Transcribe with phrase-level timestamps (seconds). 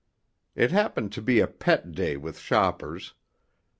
[0.55, 3.13] It happened to be a pet day with shoppers.